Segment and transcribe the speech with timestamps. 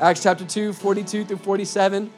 [0.00, 2.10] Acts chapter 2, 42 through 47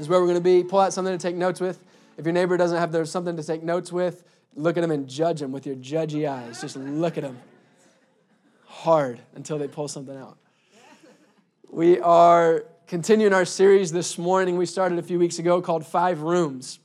[0.00, 0.64] is where we're going to be.
[0.64, 1.78] Pull out something to take notes with.
[2.18, 4.24] If your neighbor doesn't have something to take notes with,
[4.56, 6.60] look at them and judge them with your judgy eyes.
[6.60, 7.38] Just look at them
[8.66, 10.38] hard until they pull something out.
[11.70, 14.56] We are continuing our series this morning.
[14.56, 16.80] We started a few weeks ago called Five Rooms.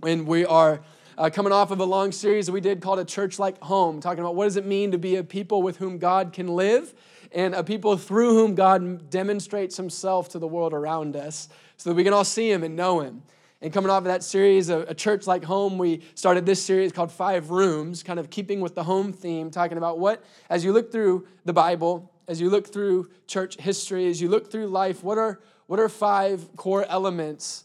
[0.00, 0.80] And we are
[1.18, 3.98] uh, coming off of a long series that we did called A Church Like Home,
[3.98, 6.94] talking about what does it mean to be a people with whom God can live
[7.36, 11.94] and a people through whom God demonstrates himself to the world around us so that
[11.94, 13.22] we can all see him and know him.
[13.60, 16.92] And coming off of that series, a, a church like home, we started this series
[16.92, 20.72] called Five Rooms, kind of keeping with the home theme, talking about what, as you
[20.72, 25.04] look through the Bible, as you look through church history, as you look through life,
[25.04, 27.64] what are, what are five core elements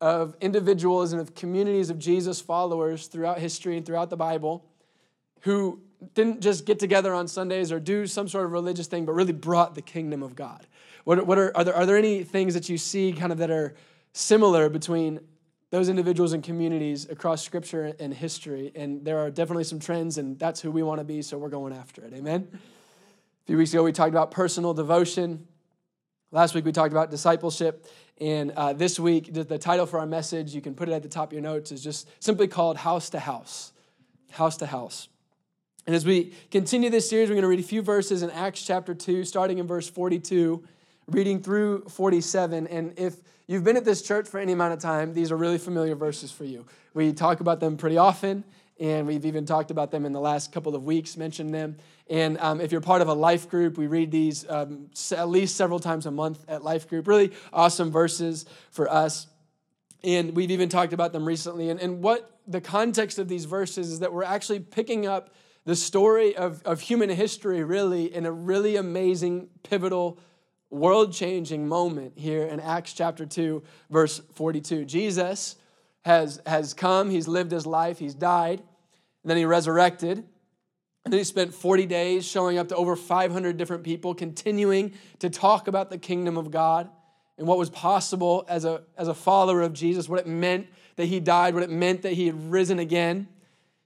[0.00, 4.64] of individuals and of communities of Jesus followers throughout history and throughout the Bible
[5.42, 5.80] who
[6.14, 9.32] didn't just get together on Sundays or do some sort of religious thing, but really
[9.32, 10.66] brought the kingdom of God.
[11.04, 13.50] What, what are, are, there, are there any things that you see kind of that
[13.50, 13.74] are
[14.12, 15.20] similar between
[15.70, 18.72] those individuals and communities across scripture and history?
[18.74, 21.48] And there are definitely some trends, and that's who we want to be, so we're
[21.48, 22.12] going after it.
[22.14, 22.48] Amen?
[22.52, 25.46] A few weeks ago, we talked about personal devotion.
[26.30, 27.86] Last week, we talked about discipleship.
[28.20, 31.08] And uh, this week, the title for our message, you can put it at the
[31.08, 33.72] top of your notes, is just simply called House to House.
[34.30, 35.08] House to House.
[35.86, 38.62] And as we continue this series, we're going to read a few verses in Acts
[38.62, 40.62] chapter 2, starting in verse 42,
[41.08, 42.68] reading through 47.
[42.68, 43.16] And if
[43.48, 46.30] you've been at this church for any amount of time, these are really familiar verses
[46.30, 46.66] for you.
[46.94, 48.44] We talk about them pretty often,
[48.78, 51.76] and we've even talked about them in the last couple of weeks, mentioned them.
[52.08, 55.56] And um, if you're part of a life group, we read these um, at least
[55.56, 57.08] several times a month at life group.
[57.08, 59.26] Really awesome verses for us.
[60.04, 61.70] And we've even talked about them recently.
[61.70, 65.76] And, and what the context of these verses is that we're actually picking up the
[65.76, 70.18] story of, of human history, really, in a really amazing, pivotal,
[70.70, 74.84] world changing moment here in Acts chapter 2, verse 42.
[74.86, 75.56] Jesus
[76.04, 80.18] has, has come, he's lived his life, he's died, and then he resurrected.
[81.04, 85.30] And then he spent 40 days showing up to over 500 different people, continuing to
[85.30, 86.88] talk about the kingdom of God
[87.38, 91.06] and what was possible as a, as a follower of Jesus, what it meant that
[91.06, 93.28] he died, what it meant that he had risen again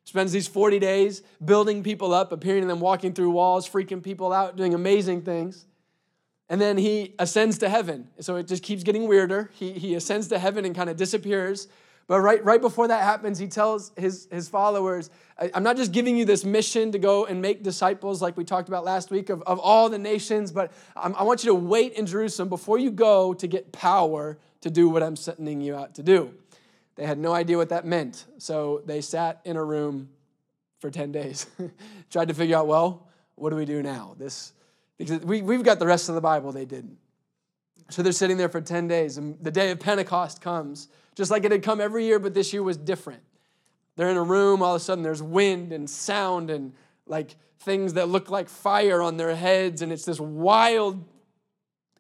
[0.07, 4.33] spends these 40 days building people up, appearing to them, walking through walls, freaking people
[4.33, 5.67] out, doing amazing things.
[6.49, 8.09] And then he ascends to heaven.
[8.21, 9.51] So it just keeps getting weirder.
[9.53, 11.67] He, he ascends to heaven and kind of disappears.
[12.07, 15.11] But right, right before that happens, he tells his, his followers,
[15.53, 18.69] I'm not just giving you this mission to go and make disciples like we talked
[18.69, 21.95] about last week of, of all the nations, but I'm, I want you to wait
[21.95, 25.97] in Jerusalem before you go to get power to do what I'm sending you out
[25.97, 26.33] to do.
[26.97, 28.25] They had no idea what that meant.
[28.39, 30.09] So they sat in a room
[30.81, 31.47] for 10 days,
[32.11, 34.15] tried to figure out, well, what do we do now?
[34.19, 34.53] This,
[34.99, 36.99] because we, we've got the rest of the Bible, they didn't.
[37.91, 41.45] So they're sitting there for 10 days, and the day of Pentecost comes, just like
[41.45, 43.23] it had come every year, but this year was different.
[43.97, 46.75] They're in a room, all of a sudden there's wind and sound and
[47.07, 51.05] like things that look like fire on their heads, and it's this wild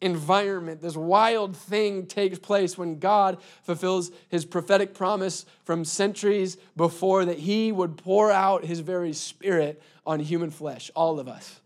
[0.00, 7.24] environment, this wild thing takes place when God fulfills his prophetic promise from centuries before
[7.24, 11.60] that he would pour out his very spirit on human flesh, all of us.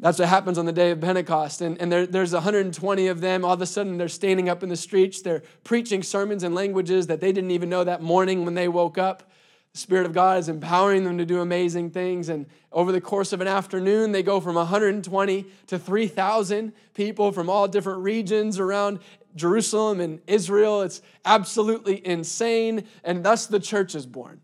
[0.00, 1.60] That's what happens on the day of Pentecost.
[1.60, 3.44] And, and there, there's 120 of them.
[3.44, 5.20] All of a sudden, they're standing up in the streets.
[5.20, 8.96] They're preaching sermons in languages that they didn't even know that morning when they woke
[8.96, 9.29] up.
[9.72, 12.28] The Spirit of God is empowering them to do amazing things.
[12.28, 17.48] And over the course of an afternoon, they go from 120 to 3,000 people from
[17.48, 18.98] all different regions around
[19.36, 20.82] Jerusalem and Israel.
[20.82, 22.84] It's absolutely insane.
[23.04, 24.40] And thus the church is born.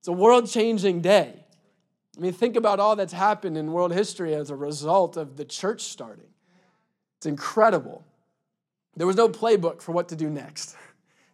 [0.00, 1.44] It's a world changing day.
[2.16, 5.44] I mean, think about all that's happened in world history as a result of the
[5.44, 6.28] church starting.
[7.18, 8.04] It's incredible.
[8.96, 10.76] There was no playbook for what to do next.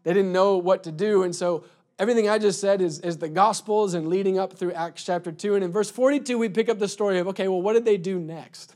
[0.05, 1.23] They didn't know what to do.
[1.23, 1.63] And so
[2.03, 5.55] everything I just said is, is the Gospels and leading up through Acts chapter 2.
[5.55, 7.97] And in verse 42, we pick up the story of okay, well, what did they
[7.97, 8.75] do next?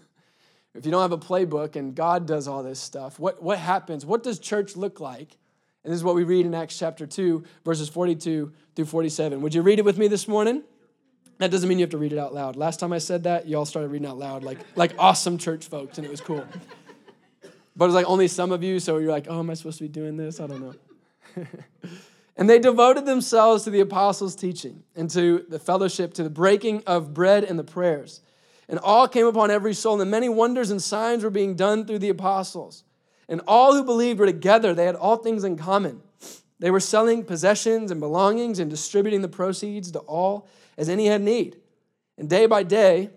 [0.76, 4.06] If you don't have a playbook and God does all this stuff, what, what happens?
[4.06, 5.37] What does church look like?
[5.82, 9.40] And this is what we read in Acts chapter 2, verses 42 through 47.
[9.40, 10.62] Would you read it with me this morning?
[11.38, 12.55] That doesn't mean you have to read it out loud.
[12.55, 15.99] Last time I said that, y'all started reading out loud like, like awesome church folks,
[15.99, 16.46] and it was cool.
[17.75, 19.78] But it was like only some of you, so you're like, oh, am I supposed
[19.78, 20.38] to be doing this?
[20.38, 21.44] I don't know.
[22.37, 26.83] And they devoted themselves to the apostles' teaching and to the fellowship, to the breaking
[26.87, 28.21] of bread and the prayers.
[28.69, 32.00] And all came upon every soul, and many wonders and signs were being done through
[32.00, 32.85] the apostles.
[33.29, 36.03] And all who believed were together, they had all things in common.
[36.59, 41.23] They were selling possessions and belongings and distributing the proceeds to all as any had
[41.23, 41.56] need.
[42.19, 43.11] And day by day,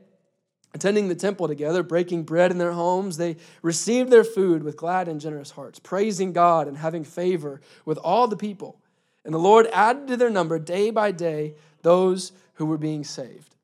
[0.74, 3.18] attending the temple together, breaking bread in their homes.
[3.18, 7.98] They received their food with glad and generous hearts, praising God and having favor with
[7.98, 8.79] all the people.
[9.26, 13.56] And the Lord added to their number day by day those who were being saved.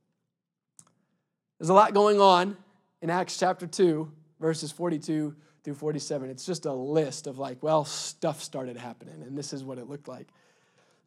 [1.60, 2.58] There's a lot going on
[3.02, 6.30] in Acts chapter 2, verses 42 through 47.
[6.30, 9.90] It's just a list of like, well, stuff started happening, and this is what it
[9.90, 10.28] looked like.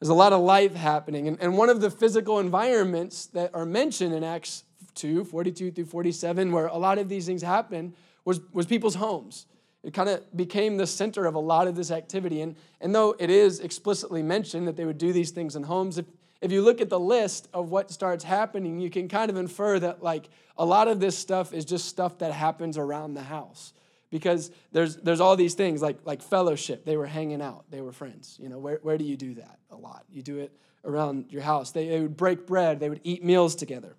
[0.00, 1.28] There's a lot of life happening.
[1.28, 4.64] And, and one of the physical environments that are mentioned in Acts
[4.94, 9.46] 2, 42 through 47, where a lot of these things happen, was, was people's homes.
[9.82, 12.40] It kind of became the center of a lot of this activity.
[12.40, 15.98] And, and though it is explicitly mentioned that they would do these things in homes,
[15.98, 16.06] if,
[16.40, 19.78] if you look at the list of what starts happening, you can kind of infer
[19.78, 23.72] that like a lot of this stuff is just stuff that happens around the house.
[24.10, 26.86] Because there's there's all these things like like fellowship.
[26.86, 27.66] They were hanging out.
[27.70, 28.38] They were friends.
[28.40, 30.04] You know where, where do you do that a lot?
[30.10, 30.50] You do it
[30.82, 31.72] around your house.
[31.72, 32.80] They, they would break bread.
[32.80, 33.96] They would eat meals together.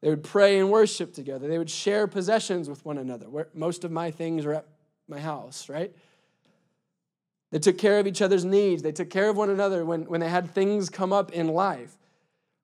[0.00, 1.48] They would pray and worship together.
[1.48, 3.28] They would share possessions with one another.
[3.28, 4.66] Where most of my things are at
[5.08, 5.94] my house right
[7.50, 10.20] they took care of each other's needs they took care of one another when, when
[10.20, 11.98] they had things come up in life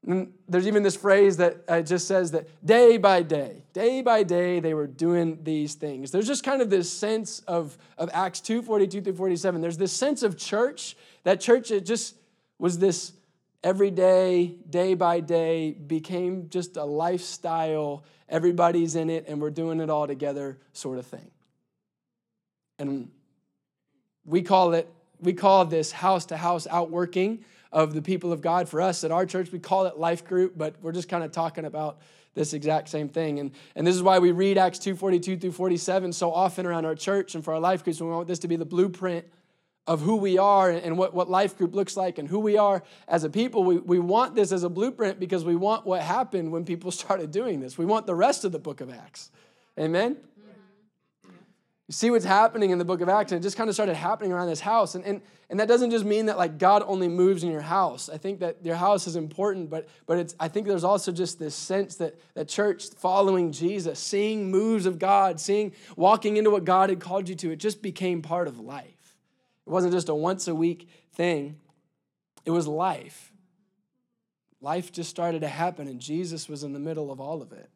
[0.07, 4.23] and there's even this phrase that uh, just says that day by day, day by
[4.23, 6.11] day, they were doing these things.
[6.11, 9.61] There's just kind of this sense of, of Acts 2 42 through 47.
[9.61, 10.97] There's this sense of church.
[11.23, 12.17] That church, it just
[12.59, 13.13] was this
[13.63, 18.05] everyday, day by day, became just a lifestyle.
[18.29, 21.31] Everybody's in it and we're doing it all together sort of thing.
[22.79, 23.11] And
[24.25, 24.89] we call it,
[25.21, 28.69] we call this house to house outworking of the people of God.
[28.69, 31.33] For us at our church, we call it life group, but we're just kind of
[31.33, 31.99] talking about
[32.35, 33.39] this exact same thing.
[33.39, 36.95] And, and this is why we read Acts 2.42 through 47 so often around our
[36.95, 38.01] church and for our life groups.
[38.01, 39.27] We want this to be the blueprint
[39.87, 42.83] of who we are and what, what life group looks like and who we are
[43.07, 43.65] as a people.
[43.65, 47.31] We, we want this as a blueprint because we want what happened when people started
[47.31, 47.77] doing this.
[47.77, 49.31] We want the rest of the book of Acts.
[49.79, 50.17] Amen?
[51.89, 53.95] You see what's happening in the book of Acts, and it just kind of started
[53.95, 54.95] happening around this house.
[54.95, 55.21] And, and,
[55.51, 58.09] and that doesn't just mean that like God only moves in your house.
[58.09, 61.39] I think that your house is important, but, but it's, I think there's also just
[61.39, 66.65] this sense that, that church following Jesus, seeing moves of God, seeing, walking into what
[66.65, 69.17] God had called you to, it just became part of life.
[69.67, 71.59] It wasn't just a once a week thing,
[72.47, 73.31] it was life.
[74.63, 77.69] Life just started to happen, and Jesus was in the middle of all of it.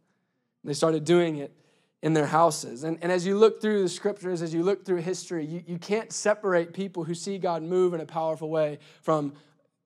[0.63, 1.55] And they started doing it
[2.03, 2.85] in their houses.
[2.85, 5.79] And, and as you look through the scriptures, as you look through history, you, you
[5.79, 9.33] can't separate people who see God move in a powerful way from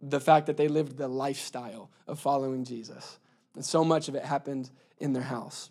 [0.00, 3.18] the fact that they lived the lifestyle of following Jesus.
[3.54, 5.70] And so much of it happened in their house.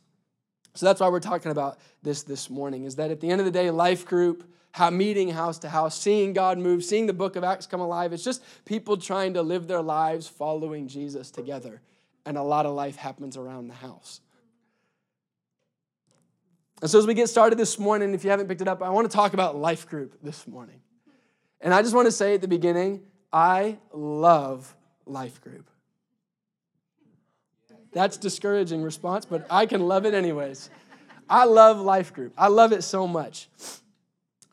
[0.74, 3.46] So that's why we're talking about this this morning is that at the end of
[3.46, 7.36] the day, life group, how meeting house to house, seeing God move, seeing the book
[7.36, 11.82] of Acts come alive, it's just people trying to live their lives following Jesus together.
[12.26, 14.22] And a lot of life happens around the house.
[16.82, 18.90] And so, as we get started this morning, if you haven't picked it up, I
[18.90, 20.82] want to talk about life group this morning.
[21.62, 23.02] And I just want to say at the beginning,
[23.32, 24.76] I love
[25.06, 25.70] life group.
[27.94, 30.70] That's discouraging response, but I can love it anyways.
[31.30, 32.34] I love life group.
[32.38, 33.48] I love it so much.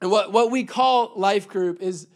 [0.02, 2.08] And what, what we call life group is,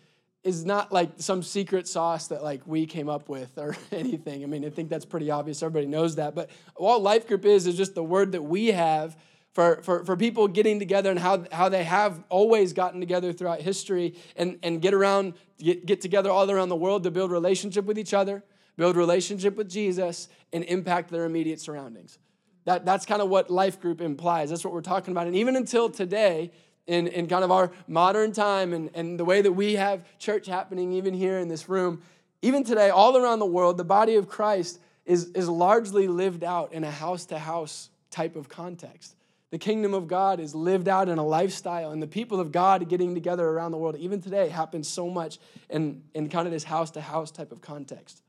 [0.45, 4.43] is not like some secret sauce that like we came up with or anything.
[4.43, 5.63] I mean, I think that's pretty obvious.
[5.63, 6.35] Everybody knows that.
[6.35, 9.17] But what life group is is just the word that we have
[9.53, 13.61] for, for, for people getting together and how, how they have always gotten together throughout
[13.61, 17.85] history and, and get around, get, get together all around the world to build relationship
[17.85, 18.43] with each other,
[18.77, 22.19] build relationship with Jesus, and impact their immediate surroundings.
[22.65, 24.49] That, that's kind of what life group implies.
[24.51, 25.27] That's what we're talking about.
[25.27, 26.53] And even until today,
[26.87, 30.47] in, in kind of our modern time and, and the way that we have church
[30.47, 32.03] happening, even here in this room,
[32.41, 36.73] even today, all around the world, the body of Christ is, is largely lived out
[36.73, 39.15] in a house to house type of context.
[39.53, 42.89] The kingdom of God is lived out in a lifestyle, and the people of God
[42.89, 46.65] getting together around the world, even today, happens so much in, in kind of this
[46.65, 48.23] house to house type of context.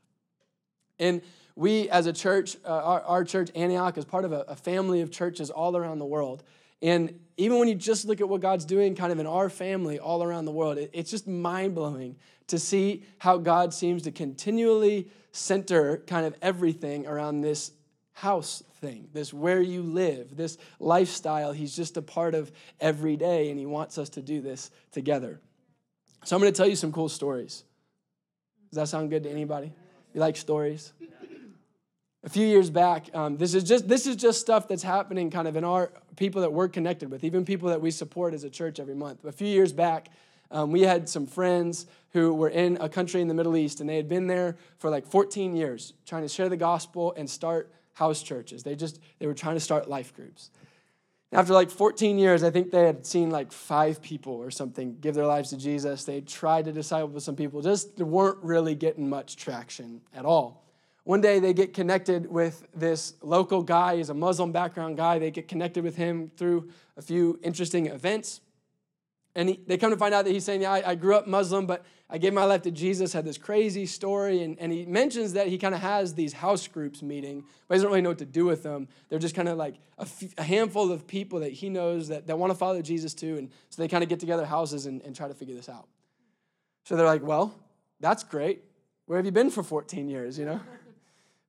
[0.98, 1.22] And
[1.56, 5.00] we, as a church, uh, our, our, church, Antioch, is part of a, a family
[5.00, 6.44] of churches all around the world.
[6.82, 9.98] And even when you just look at what God's doing kind of in our family
[9.98, 12.16] all around the world, it, it's just mind blowing
[12.48, 17.72] to see how God seems to continually center kind of everything around this
[18.14, 21.52] house thing, this where you live, this lifestyle.
[21.52, 25.40] He's just a part of every day, and He wants us to do this together.
[26.24, 27.64] So I'm going to tell you some cool stories.
[28.70, 29.72] Does that sound good to anybody?
[30.14, 30.92] You like stories?
[32.22, 35.46] A few years back, um, this is just this is just stuff that's happening kind
[35.46, 38.50] of in our people that we're connected with, even people that we support as a
[38.50, 39.24] church every month.
[39.26, 40.08] A few years back,
[40.50, 43.88] um, we had some friends who were in a country in the Middle East, and
[43.90, 47.70] they had been there for like 14 years, trying to share the gospel and start
[47.94, 48.62] house churches.
[48.62, 50.50] They just they were trying to start life groups.
[51.32, 55.16] After like 14 years, I think they had seen like five people or something give
[55.16, 56.04] their lives to Jesus.
[56.04, 60.64] They tried to disciple some people, just weren't really getting much traction at all.
[61.02, 63.96] One day they get connected with this local guy.
[63.96, 65.18] He's a Muslim background guy.
[65.18, 68.40] They get connected with him through a few interesting events.
[69.36, 71.26] And he, they come to find out that he's saying, Yeah, I, I, grew up
[71.26, 74.42] Muslim, but I gave my life to Jesus, had this crazy story.
[74.42, 77.78] And, and he mentions that he kind of has these house groups meeting, but he
[77.78, 78.86] doesn't really know what to do with them.
[79.08, 82.28] They're just kind of like a, f- a handful of people that he knows that,
[82.28, 83.36] that want to follow Jesus too.
[83.38, 85.88] And so they kind of get together houses and, and try to figure this out.
[86.84, 87.54] So they're like, Well,
[87.98, 88.62] that's great.
[89.06, 90.60] Where have you been for 14 years, you know?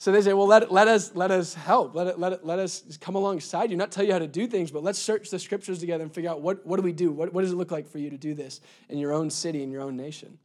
[0.06, 1.96] So they say, well, let, let, us, let us help.
[1.96, 4.84] Let, let, let us come alongside you, not tell you how to do things, but
[4.84, 7.12] let's search the scriptures together and figure out what, what do we do?
[7.12, 9.64] What, what does it look like for you to do this in your own city,
[9.64, 10.38] in your own nation?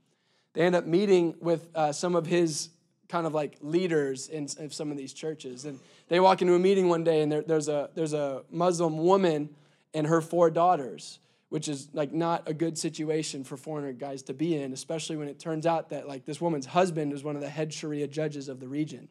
[0.55, 2.71] They end up meeting with uh, some of his
[3.11, 5.67] kind of like leaders in, in, some of these churches.
[5.67, 8.97] And they walk into a meeting one day, and there, there's, a, there's a Muslim
[8.97, 9.51] woman
[9.93, 11.19] and her four daughters
[11.51, 15.29] which is like not a good situation for foreigner guys to be in especially when
[15.29, 18.49] it turns out that like this woman's husband is one of the head sharia judges
[18.49, 19.09] of the region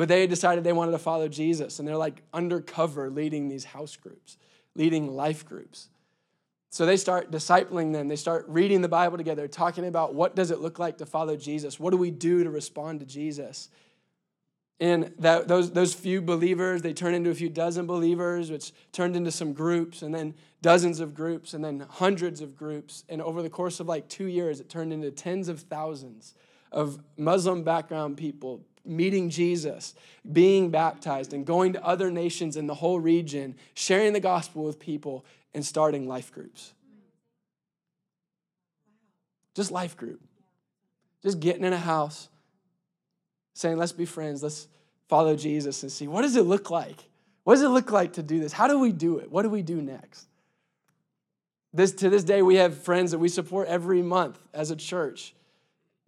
[0.00, 3.96] but they decided they wanted to follow Jesus, and they're like undercover leading these house
[3.96, 4.38] groups,
[4.74, 5.90] leading life groups.
[6.70, 8.08] So they start discipling them.
[8.08, 11.36] They start reading the Bible together, talking about what does it look like to follow
[11.36, 11.78] Jesus?
[11.78, 13.68] What do we do to respond to Jesus?
[14.80, 19.16] And that, those, those few believers, they turned into a few dozen believers, which turned
[19.16, 23.04] into some groups, and then dozens of groups, and then hundreds of groups.
[23.10, 26.32] And over the course of like two years, it turned into tens of thousands
[26.72, 29.94] of Muslim background people meeting Jesus,
[30.30, 34.78] being baptized, and going to other nations in the whole region, sharing the gospel with
[34.78, 36.72] people, and starting life groups.
[39.54, 40.20] Just life group.
[41.22, 42.28] Just getting in a house,
[43.54, 44.68] saying, let's be friends, let's
[45.08, 47.08] follow Jesus and see what does it look like?
[47.44, 48.52] What does it look like to do this?
[48.52, 49.30] How do we do it?
[49.30, 50.26] What do we do next?
[51.72, 55.34] This, to this day, we have friends that we support every month as a church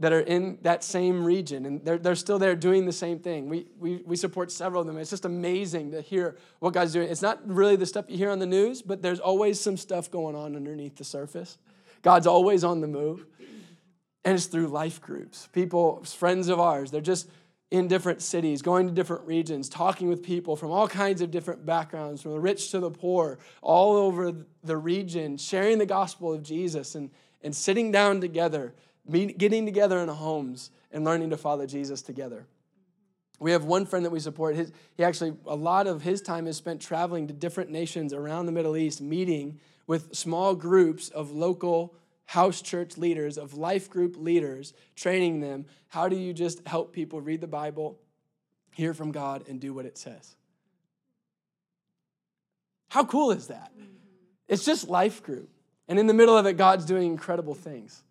[0.02, 3.49] that are in that same region and they're, they're still there doing the same thing.
[3.49, 4.99] We, we, we support several of them.
[4.99, 7.09] It's just amazing to hear what God's doing.
[7.09, 10.11] It's not really the stuff you hear on the news, but there's always some stuff
[10.11, 11.56] going on underneath the surface.
[12.02, 13.26] God's always on the move.
[14.25, 15.49] And it's through life groups.
[15.52, 17.28] People, friends of ours, they're just
[17.71, 21.64] in different cities, going to different regions, talking with people from all kinds of different
[21.64, 26.42] backgrounds, from the rich to the poor, all over the region, sharing the gospel of
[26.42, 27.09] Jesus and,
[27.40, 28.75] and sitting down together
[29.11, 32.47] getting together in homes and learning to follow Jesus together.
[33.40, 34.54] We have one friend that we support.
[34.54, 38.47] His, he actually, a lot of his time is spent traveling to different nations around
[38.47, 41.94] the Middle East, meeting with small groups of local
[42.26, 45.66] house church leaders, of life group leaders, training them.
[45.88, 47.99] How do you just help people read the Bible,
[48.71, 50.37] hear from God, and do what it says?
[52.90, 53.73] How cool is that?
[53.75, 53.87] Mm-hmm.
[54.49, 55.49] It's just life group.
[55.88, 58.02] And in the middle of it, God's doing incredible things.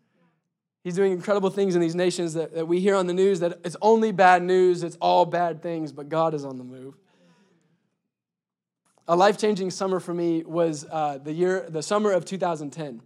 [0.84, 3.60] He's doing incredible things in these nations that, that we hear on the news that
[3.64, 6.96] it's only bad news, it's all bad things, but God is on the move.
[9.08, 13.02] A life changing summer for me was uh, the year, the summer of 2010.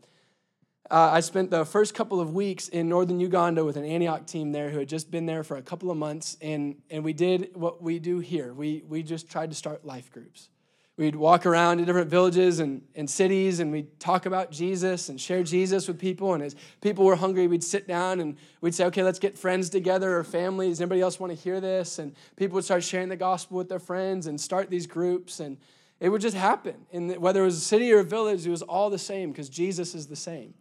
[0.89, 4.51] Uh, I spent the first couple of weeks in northern Uganda with an Antioch team
[4.51, 7.49] there who had just been there for a couple of months, and, and we did
[7.55, 8.53] what we do here.
[8.53, 10.49] We, we just tried to start life groups.
[10.97, 15.19] We'd walk around to different villages and, and cities and we'd talk about Jesus and
[15.19, 16.33] share Jesus with people.
[16.33, 19.69] And as people were hungry, we'd sit down and we'd say, okay, let's get friends
[19.69, 20.79] together or families.
[20.79, 21.99] Anybody else want to hear this?
[21.99, 25.41] And people would start sharing the gospel with their friends and start these groups.
[25.41, 25.57] And
[25.99, 26.75] it would just happen.
[26.93, 29.49] And whether it was a city or a village, it was all the same because
[29.49, 30.53] Jesus is the same.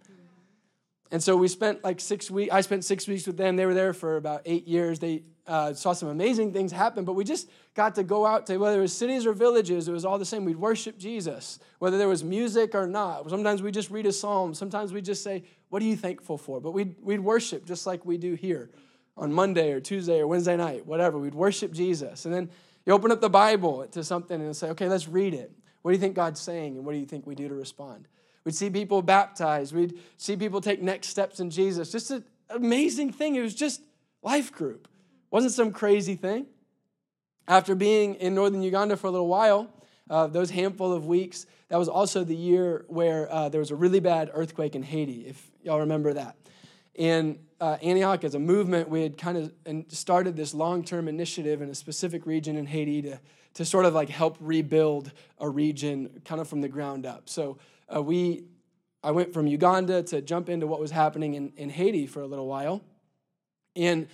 [1.14, 3.54] And so we spent like six weeks, I spent six weeks with them.
[3.54, 4.98] They were there for about eight years.
[4.98, 8.56] They uh, saw some amazing things happen, but we just got to go out to
[8.56, 10.44] whether it was cities or villages, it was all the same.
[10.44, 13.30] We'd worship Jesus, whether there was music or not.
[13.30, 14.54] Sometimes we just read a psalm.
[14.54, 16.60] Sometimes we just say, What are you thankful for?
[16.60, 18.70] But we'd, we'd worship just like we do here
[19.16, 21.16] on Monday or Tuesday or Wednesday night, whatever.
[21.16, 22.24] We'd worship Jesus.
[22.24, 22.50] And then
[22.86, 25.52] you open up the Bible to something and say, Okay, let's read it.
[25.82, 26.76] What do you think God's saying?
[26.76, 28.08] And what do you think we do to respond?
[28.44, 29.74] We'd see people baptized.
[29.74, 31.90] We'd see people take next steps in Jesus.
[31.90, 33.36] Just an amazing thing.
[33.36, 33.80] It was just
[34.22, 34.88] life group.
[35.30, 36.46] Wasn't some crazy thing.
[37.48, 39.70] After being in northern Uganda for a little while,
[40.08, 43.74] uh, those handful of weeks, that was also the year where uh, there was a
[43.74, 46.36] really bad earthquake in Haiti, if y'all remember that.
[46.96, 49.52] And uh, Antioch, as a movement, we had kind of
[49.88, 53.20] started this long term initiative in a specific region in Haiti to,
[53.54, 57.28] to sort of like help rebuild a region kind of from the ground up.
[57.28, 57.58] So
[57.94, 58.44] uh, we,
[59.02, 62.26] I went from Uganda to jump into what was happening in, in Haiti for a
[62.26, 62.82] little while.
[63.76, 64.08] And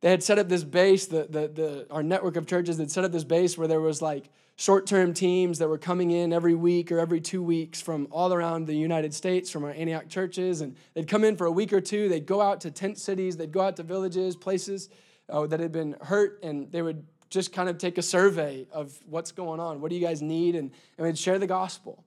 [0.00, 3.04] they had set up this base, the, the, the, our network of churches had set
[3.04, 6.54] up this base where there was like short term teams that were coming in every
[6.54, 10.60] week or every two weeks from all around the United States, from our Antioch churches.
[10.60, 12.08] And they'd come in for a week or two.
[12.08, 14.88] They'd go out to tent cities, they'd go out to villages, places
[15.28, 18.98] uh, that had been hurt, and they would just kind of take a survey of
[19.06, 19.80] what's going on.
[19.80, 20.54] What do you guys need?
[20.54, 22.04] And, and we'd share the gospel.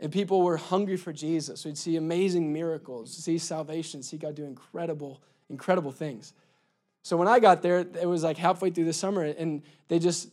[0.00, 1.64] And people were hungry for Jesus.
[1.64, 6.34] We'd see amazing miracles, see salvation, see God do incredible, incredible things.
[7.02, 10.28] So when I got there, it was like halfway through the summer, and they just,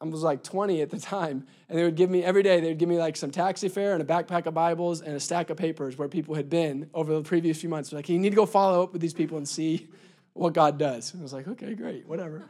[0.00, 2.68] I was like 20 at the time, and they would give me every day, they
[2.68, 5.48] would give me like some taxi fare and a backpack of Bibles and a stack
[5.48, 7.92] of papers where people had been over the previous few months.
[7.92, 9.88] Like, you need to go follow up with these people and see
[10.34, 11.12] what God does.
[11.12, 12.44] And I was like, okay, great, whatever.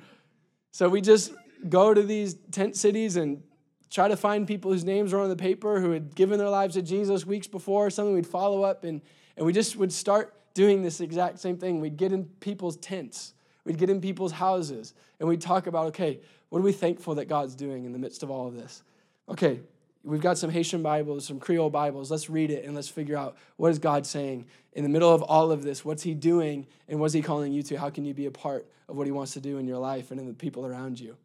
[0.73, 1.33] So we just
[1.69, 3.43] go to these tent cities and
[3.91, 6.75] try to find people whose names were on the paper who had given their lives
[6.75, 9.01] to Jesus weeks before, something we'd follow up, and,
[9.37, 11.81] and we just would start doing this exact same thing.
[11.81, 16.21] We'd get in people's tents, we'd get in people's houses, and we'd talk about, okay,
[16.49, 18.83] what are we thankful that God's doing in the midst of all of this?
[19.29, 19.61] Okay,
[20.05, 22.11] we've got some Haitian Bibles, some Creole Bibles.
[22.11, 25.23] Let's read it and let's figure out what is God saying in the middle of
[25.23, 25.85] all of this?
[25.85, 27.77] What's He doing and what's He calling you to?
[27.77, 30.11] How can you be a part of what He wants to do in your life
[30.11, 31.17] and in the people around you?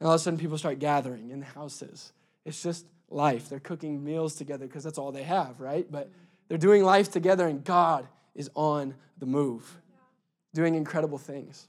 [0.00, 2.12] And all of a sudden, people start gathering in houses.
[2.44, 3.48] It's just life.
[3.48, 5.90] They're cooking meals together because that's all they have, right?
[5.90, 6.10] But
[6.48, 9.80] they're doing life together, and God is on the move,
[10.54, 11.66] doing incredible things.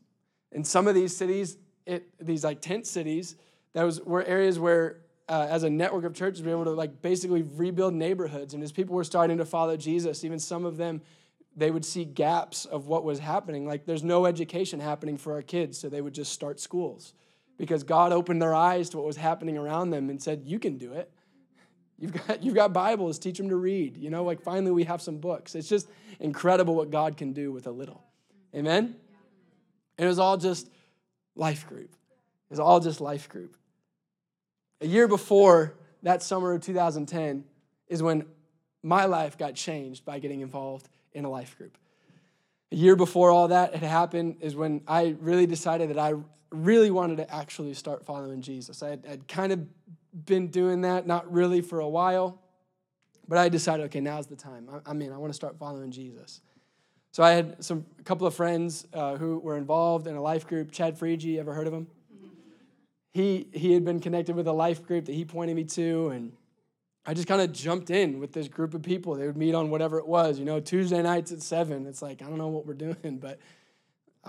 [0.52, 3.36] In some of these cities, it, these like tent cities,
[3.74, 7.02] those were areas where, uh, as a network of churches, we were able to like
[7.02, 8.54] basically rebuild neighborhoods.
[8.54, 11.02] And as people were starting to follow Jesus, even some of them,
[11.56, 13.66] they would see gaps of what was happening.
[13.66, 17.14] Like there's no education happening for our kids, so they would just start schools
[17.60, 20.80] because God opened their eyes to what was happening around them and said, "You can
[20.80, 21.12] do it."
[22.00, 23.98] You've got, you've got Bibles, teach them to read.
[23.98, 25.54] You know, like finally we have some books.
[25.54, 25.88] It's just
[26.20, 28.04] incredible what God can do with a little.
[28.56, 28.96] Amen?
[29.98, 30.70] And it was all just
[31.36, 31.92] life group.
[31.92, 33.56] It was all just life group.
[34.82, 37.44] A year before that summer of 2010
[37.88, 38.26] is when
[38.82, 41.78] my life got changed by getting involved in a life group.
[42.72, 46.14] A year before all that had happened is when I really decided that I
[46.52, 48.82] really wanted to actually start following Jesus.
[48.82, 49.66] I had, kind of
[50.26, 52.42] been doing that, not really for a while,
[53.28, 54.68] but I decided, okay, now's the time.
[54.86, 55.14] I, am in.
[55.14, 56.42] I want to start following Jesus.
[57.12, 60.48] So I had some a couple of friends uh, who were involved in a life
[60.48, 60.72] group.
[60.72, 61.88] Chad Freege, ever heard of him?
[63.12, 66.32] He he had been connected with a life group that he pointed me to, and
[67.06, 69.16] I just kind of jumped in with this group of people.
[69.16, 71.88] They would meet on whatever it was, you know, Tuesday nights at seven.
[71.88, 73.40] It's like I don't know what we're doing, but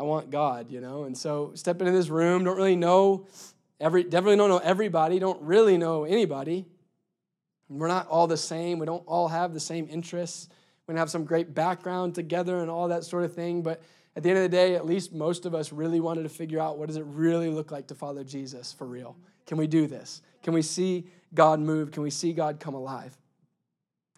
[0.01, 1.05] I want God, you know.
[1.05, 3.27] And so step into this room, don't really know
[3.79, 6.65] every definitely don't know everybody, don't really know anybody.
[7.69, 8.79] We're not all the same.
[8.79, 10.49] We don't all have the same interests.
[10.87, 13.63] We don't have some great background together and all that sort of thing.
[13.63, 13.83] But
[14.17, 16.59] at the end of the day, at least most of us really wanted to figure
[16.59, 19.17] out what does it really look like to follow Jesus for real?
[19.47, 20.23] Can we do this?
[20.43, 21.91] Can we see God move?
[21.91, 23.15] Can we see God come alive?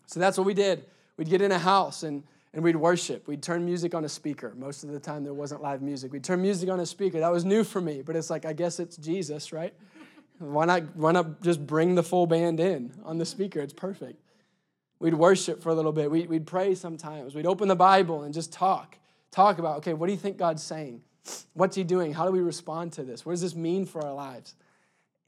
[0.07, 0.85] So that's what we did.
[1.17, 2.23] We'd get in a house and
[2.55, 3.27] and we'd worship.
[3.27, 4.55] We'd turn music on a speaker.
[4.57, 6.13] Most of the time, there wasn't live music.
[6.13, 7.21] We'd turn music on a speaker.
[7.21, 9.75] That was new for me, but it's like, I guess it's Jesus, right?
[10.39, 13.61] Why not, why not just bring the full band in on the speaker?
[13.61, 14.21] It's perfect.
[14.99, 16.11] We'd worship for a little bit.
[16.11, 17.33] We'd, we'd pray sometimes.
[17.35, 18.99] We'd open the Bible and just talk.
[19.31, 21.03] Talk about, okay, what do you think God's saying?
[21.53, 22.13] What's He doing?
[22.13, 23.25] How do we respond to this?
[23.25, 24.57] What does this mean for our lives?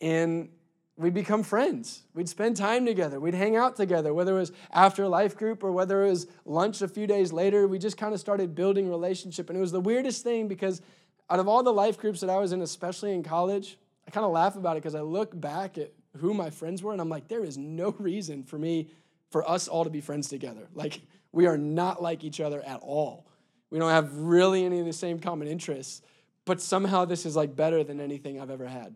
[0.00, 0.48] And
[0.96, 2.02] we'd become friends.
[2.14, 3.18] We'd spend time together.
[3.18, 6.82] We'd hang out together, whether it was after life group or whether it was lunch
[6.82, 7.66] a few days later.
[7.66, 9.50] We just kind of started building relationship.
[9.50, 10.82] And it was the weirdest thing because
[11.28, 14.24] out of all the life groups that I was in, especially in college, I kind
[14.24, 17.08] of laugh about it because I look back at who my friends were and I'm
[17.08, 18.90] like, there is no reason for me,
[19.30, 20.68] for us all to be friends together.
[20.74, 21.00] Like,
[21.32, 23.26] we are not like each other at all.
[23.70, 26.02] We don't have really any of the same common interests,
[26.44, 28.94] but somehow this is like better than anything I've ever had.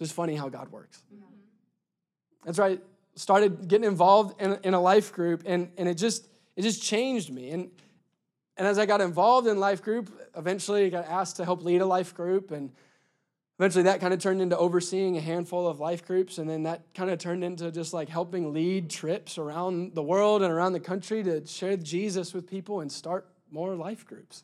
[0.00, 1.02] It's funny how God works.
[1.12, 1.24] Mm-hmm.
[2.44, 2.80] That's right.
[3.14, 7.32] Started getting involved in, in a life group, and, and it just it just changed
[7.32, 7.50] me.
[7.50, 7.70] And
[8.56, 11.80] and as I got involved in life group, eventually I got asked to help lead
[11.80, 12.70] a life group, and
[13.58, 16.82] eventually that kind of turned into overseeing a handful of life groups, and then that
[16.94, 20.80] kind of turned into just like helping lead trips around the world and around the
[20.80, 24.42] country to share Jesus with people and start more life groups.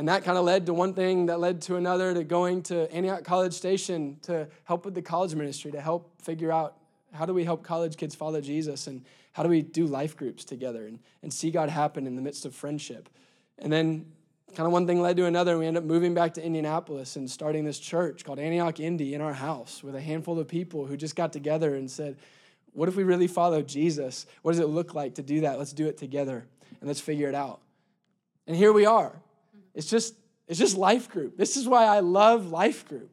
[0.00, 2.90] And that kind of led to one thing that led to another to going to
[2.90, 6.78] Antioch College Station to help with the college ministry, to help figure out
[7.12, 10.42] how do we help college kids follow Jesus and how do we do life groups
[10.42, 13.10] together and, and see God happen in the midst of friendship.
[13.58, 14.06] And then
[14.54, 15.58] kind of one thing led to another.
[15.58, 19.20] We ended up moving back to Indianapolis and starting this church called Antioch Indy in
[19.20, 22.16] our house with a handful of people who just got together and said,
[22.72, 24.24] What if we really follow Jesus?
[24.40, 25.58] What does it look like to do that?
[25.58, 26.46] Let's do it together
[26.80, 27.60] and let's figure it out.
[28.46, 29.20] And here we are.
[29.74, 30.14] It's just,
[30.48, 31.36] it's just life group.
[31.36, 33.10] This is why I love life group.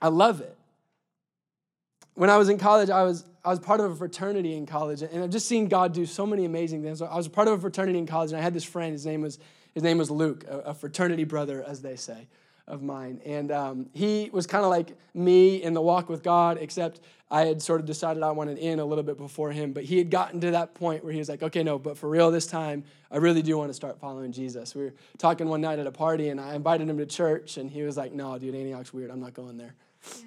[0.00, 0.56] I love it.
[2.14, 5.02] When I was in college, I was, I was part of a fraternity in college,
[5.02, 7.00] and I've just seen God do so many amazing things.
[7.00, 8.92] I was part of a fraternity in college, and I had this friend.
[8.92, 9.38] His name was,
[9.74, 12.26] his name was Luke, a, fraternity brother, as they say
[12.68, 13.20] of mine.
[13.24, 17.00] And um, he was kind of like me in the walk with God, except
[17.30, 19.72] I had sort of decided I wanted in a little bit before him.
[19.72, 22.08] But he had gotten to that point where he was like, okay, no, but for
[22.08, 24.74] real this time, I really do want to start following Jesus.
[24.74, 27.70] We were talking one night at a party, and I invited him to church, and
[27.70, 29.10] he was like, no, dude, Antioch's weird.
[29.10, 29.74] I'm not going there.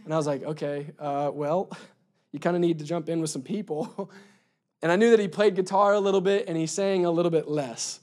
[0.03, 1.69] And I was like, okay, uh, well,
[2.31, 4.11] you kind of need to jump in with some people.
[4.81, 7.31] and I knew that he played guitar a little bit and he sang a little
[7.31, 8.00] bit less.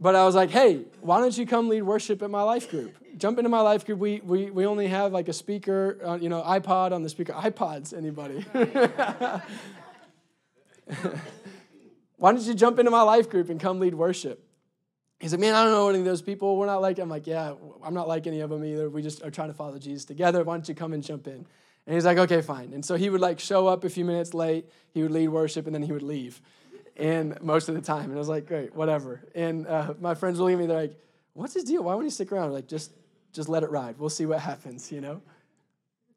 [0.00, 2.96] But I was like, hey, why don't you come lead worship at my life group?
[3.16, 4.00] Jump into my life group.
[4.00, 7.32] We, we, we only have like a speaker, uh, you know, iPod on the speaker.
[7.32, 8.44] iPods, anybody?
[12.16, 14.44] why don't you jump into my life group and come lead worship?
[15.20, 16.56] He's like, man, I don't know any of those people.
[16.56, 18.90] We're not like, I'm like, yeah, I'm not like any of them either.
[18.90, 20.42] We just are trying to follow Jesus together.
[20.42, 21.46] Why don't you come and jump in?
[21.86, 22.72] And he's like, okay, fine.
[22.72, 24.66] And so he would like show up a few minutes late.
[24.92, 26.42] He would lead worship and then he would leave
[26.96, 28.04] and most of the time.
[28.04, 29.22] And I was like, great, whatever.
[29.34, 30.96] And uh, my friends were at me, they're like,
[31.32, 31.82] what's his deal?
[31.82, 32.46] Why would he stick around?
[32.46, 32.92] I'm like, just,
[33.32, 33.98] just let it ride.
[33.98, 35.20] We'll see what happens, you know?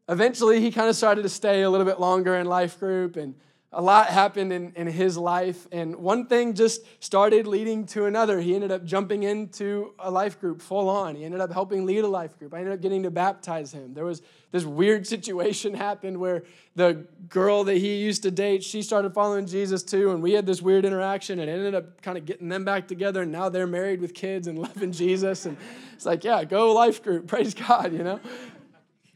[0.09, 3.35] Eventually, he kind of started to stay a little bit longer in life group, and
[3.77, 5.67] a lot happened in, in his life.
[5.71, 8.41] And one thing just started leading to another.
[8.41, 11.15] He ended up jumping into a life group full on.
[11.15, 12.55] He ended up helping lead a life group.
[12.55, 13.93] I ended up getting to baptize him.
[13.93, 16.43] There was this weird situation happened where
[16.75, 20.47] the girl that he used to date, she started following Jesus too, and we had
[20.47, 23.67] this weird interaction and ended up kind of getting them back together, and now they're
[23.67, 25.45] married with kids and loving Jesus.
[25.45, 25.55] And
[25.93, 28.19] it's like, yeah, go life group, praise God, you know?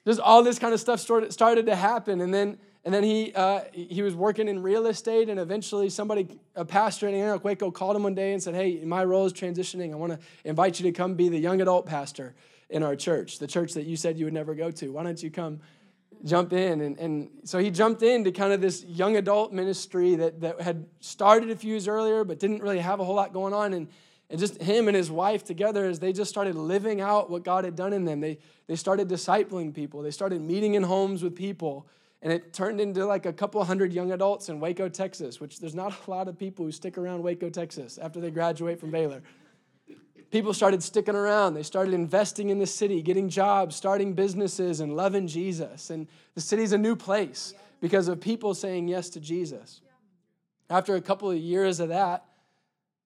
[0.06, 2.22] Just all this kind of stuff started, started to happen.
[2.22, 6.40] And then and then he, uh, he was working in real estate, and eventually somebody,
[6.56, 9.92] a pastor in Waco, called him one day and said, Hey, my role is transitioning.
[9.92, 12.34] I want to invite you to come be the young adult pastor
[12.72, 14.94] in our church, the church that you said you would never go to.
[14.94, 15.60] Why don't you come
[16.26, 16.82] jump in?
[16.82, 20.88] And, and so he jumped into kind of this young adult ministry that, that had
[21.02, 23.74] started a few years earlier, but didn't really have a whole lot going on.
[23.74, 23.90] And,
[24.32, 27.66] and just him and his wife together, as they just started living out what God
[27.66, 31.36] had done in them, they, they started discipling people, they started meeting in homes with
[31.36, 31.86] people.
[32.22, 35.74] And it turned into like a couple hundred young adults in Waco, Texas, which there's
[35.74, 39.24] not a lot of people who stick around Waco, Texas after they graduate from Baylor
[40.32, 41.54] people started sticking around.
[41.54, 45.90] They started investing in the city, getting jobs, starting businesses, and loving Jesus.
[45.90, 49.82] And the city's a new place because of people saying yes to Jesus.
[50.70, 52.26] After a couple of years of that,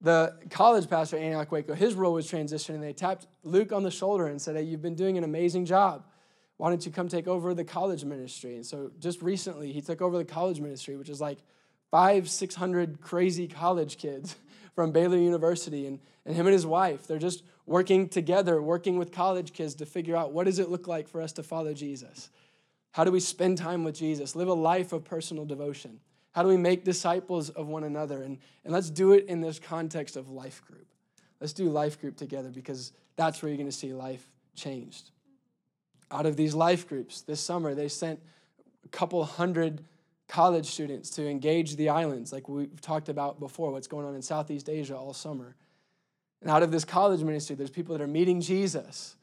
[0.01, 2.79] the college pastor Antioch Waco, his role was transitioning.
[2.79, 6.05] They tapped Luke on the shoulder and said, Hey, you've been doing an amazing job.
[6.57, 8.55] Why don't you come take over the college ministry?
[8.55, 11.39] And so just recently, he took over the college ministry, which is like
[11.91, 14.35] five, 600 crazy college kids
[14.75, 15.85] from Baylor University.
[15.87, 19.85] And, and him and his wife, they're just working together, working with college kids to
[19.85, 22.29] figure out what does it look like for us to follow Jesus?
[22.91, 24.35] How do we spend time with Jesus?
[24.35, 25.99] Live a life of personal devotion.
[26.31, 28.23] How do we make disciples of one another?
[28.23, 30.87] And, and let's do it in this context of life group.
[31.41, 35.11] Let's do life group together because that's where you're going to see life changed.
[36.11, 38.19] Out of these life groups this summer, they sent
[38.83, 39.83] a couple hundred
[40.27, 44.21] college students to engage the islands, like we've talked about before, what's going on in
[44.21, 45.55] Southeast Asia all summer.
[46.41, 49.15] And out of this college ministry, there's people that are meeting Jesus.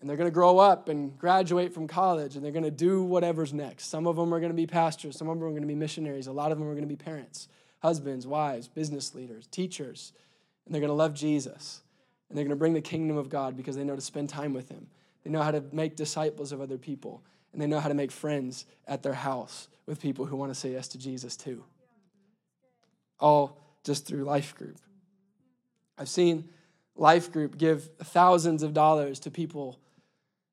[0.00, 3.02] And they're going to grow up and graduate from college and they're going to do
[3.02, 3.86] whatever's next.
[3.86, 5.74] Some of them are going to be pastors, some of them are going to be
[5.74, 7.48] missionaries, a lot of them are going to be parents,
[7.80, 10.12] husbands, wives, business leaders, teachers.
[10.64, 11.80] And they're going to love Jesus.
[12.28, 14.52] And they're going to bring the kingdom of God because they know to spend time
[14.52, 14.86] with Him.
[15.28, 18.10] They know how to make disciples of other people and they know how to make
[18.10, 21.64] friends at their house with people who want to say yes to Jesus too.
[23.20, 24.78] All just through Life Group.
[25.98, 26.48] I've seen
[26.96, 29.78] Life Group give thousands of dollars to people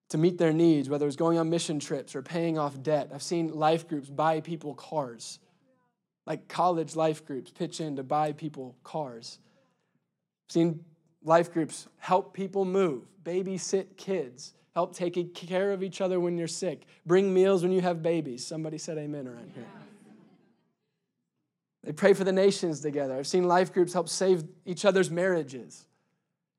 [0.09, 3.11] to meet their needs, whether it's going on mission trips or paying off debt.
[3.13, 5.39] I've seen Life Groups buy people cars,
[6.25, 9.39] like college life groups pitch in to buy people cars.
[10.49, 10.83] I've seen
[11.23, 16.47] life groups help people move, babysit kids, help take care of each other when you're
[16.47, 18.45] sick, bring meals when you have babies.
[18.45, 19.65] Somebody said amen around here.
[21.83, 23.15] They pray for the nations together.
[23.15, 25.85] I've seen life groups help save each other's marriages.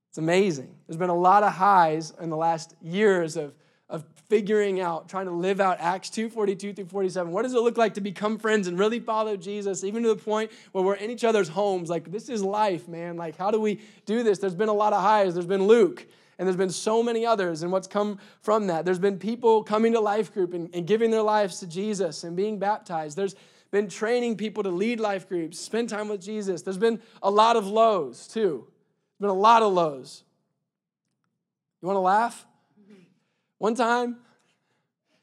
[0.09, 0.75] It's amazing.
[0.87, 3.55] There's been a lot of highs in the last years of,
[3.91, 7.31] of figuring out, trying to live out Acts 2 42 through 47.
[7.33, 10.17] What does it look like to become friends and really follow Jesus, even to the
[10.17, 11.91] point where we're in each other's homes?
[11.91, 13.17] Like, this is life, man.
[13.17, 14.39] Like, how do we do this?
[14.39, 15.35] There's been a lot of highs.
[15.35, 16.07] There's been Luke
[16.39, 18.85] and there's been so many others, and what's come from that.
[18.85, 22.37] There's been people coming to life group and, and giving their lives to Jesus and
[22.37, 23.17] being baptized.
[23.17, 23.35] There's
[23.71, 26.63] been training people to lead life groups, spend time with Jesus.
[26.63, 28.67] There's been a lot of lows too.
[29.19, 30.25] There's been a lot of lows.
[31.81, 32.47] You want to laugh?
[33.59, 34.19] One time,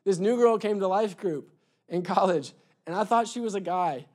[0.04, 1.50] this new girl came to life group
[1.88, 2.54] in college,
[2.86, 4.08] and I thought she was a guy.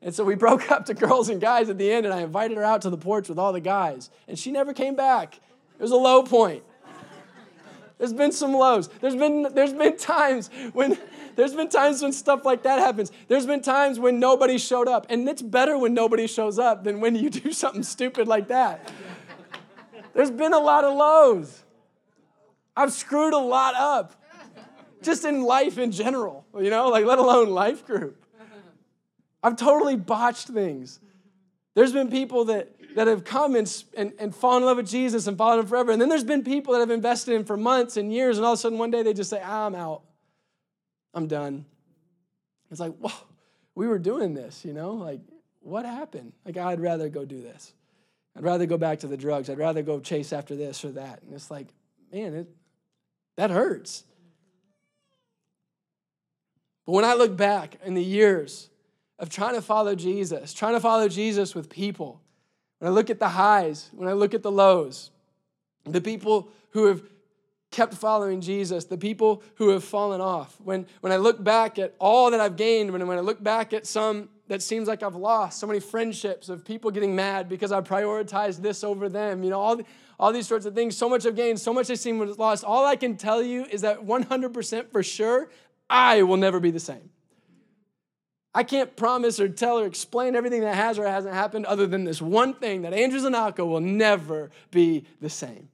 [0.00, 2.56] And so we broke up to girls and guys at the end, and I invited
[2.56, 5.40] her out to the porch with all the guys, and she never came back.
[5.78, 6.64] Was a low point.
[7.98, 8.88] There's been some lows.
[9.00, 10.96] There's been, there's been times when
[11.38, 13.12] there's been times when stuff like that happens.
[13.28, 15.06] There's been times when nobody showed up.
[15.08, 18.90] And it's better when nobody shows up than when you do something stupid like that.
[20.14, 21.62] There's been a lot of lows.
[22.76, 24.14] I've screwed a lot up.
[25.00, 28.24] Just in life in general, you know, like let alone life group.
[29.44, 30.98] I've totally botched things.
[31.74, 35.28] There's been people that that have come and, and, and fallen in love with Jesus
[35.28, 35.92] and followed him forever.
[35.92, 38.54] And then there's been people that have invested in for months and years, and all
[38.54, 40.02] of a sudden one day they just say, ah, I'm out.
[41.14, 41.64] I'm done.
[42.72, 43.12] It's like, whoa,
[43.76, 44.94] we were doing this, you know?
[44.94, 45.20] Like,
[45.60, 46.32] what happened?
[46.44, 47.72] Like, I'd rather go do this.
[48.36, 49.48] I'd rather go back to the drugs.
[49.48, 51.22] I'd rather go chase after this or that.
[51.22, 51.68] And it's like,
[52.12, 52.48] man, it,
[53.36, 54.02] that hurts.
[56.84, 58.70] But when I look back in the years
[59.20, 62.22] of trying to follow Jesus, trying to follow Jesus with people,
[62.78, 65.10] when I look at the highs, when I look at the lows,
[65.84, 67.02] the people who have
[67.70, 71.94] kept following Jesus, the people who have fallen off, when, when I look back at
[71.98, 75.14] all that I've gained, when, when I look back at some that seems like I've
[75.14, 79.50] lost, so many friendships of people getting mad because I prioritized this over them, you
[79.50, 79.80] know, all,
[80.18, 82.64] all these sorts of things, so much I've gained, so much I seem was lost.
[82.64, 85.50] All I can tell you is that 100% for sure,
[85.90, 87.10] I will never be the same.
[88.54, 92.04] I can't promise or tell or explain everything that has or hasn't happened other than
[92.04, 95.68] this one thing that Andrews and Alco will never be the same.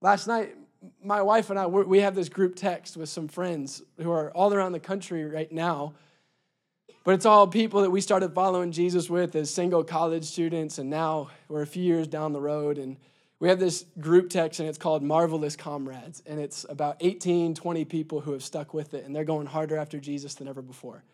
[0.00, 0.54] Last night,
[1.02, 4.52] my wife and I, we have this group text with some friends who are all
[4.52, 5.94] around the country right now.
[7.04, 10.88] But it's all people that we started following Jesus with as single college students, and
[10.88, 12.78] now we're a few years down the road.
[12.78, 12.96] And
[13.44, 16.22] we have this group text and it's called Marvelous Comrades.
[16.24, 19.76] And it's about 18, 20 people who have stuck with it and they're going harder
[19.76, 21.04] after Jesus than ever before.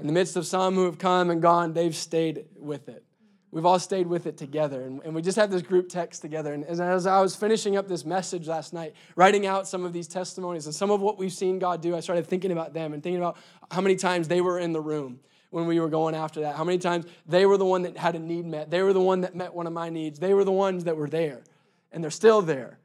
[0.00, 3.04] In the midst of some who have come and gone, they've stayed with it.
[3.50, 4.80] We've all stayed with it together.
[4.84, 6.54] And, and we just have this group text together.
[6.54, 9.92] And as, as I was finishing up this message last night, writing out some of
[9.92, 12.94] these testimonies and some of what we've seen God do, I started thinking about them
[12.94, 13.36] and thinking about
[13.70, 16.56] how many times they were in the room when we were going after that.
[16.56, 18.70] How many times they were the one that had a need met.
[18.70, 20.18] They were the one that met one of my needs.
[20.18, 21.42] They were the ones that were there
[21.92, 22.78] and they're still there.